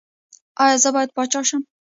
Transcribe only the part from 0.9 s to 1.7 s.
باید پاچا شم؟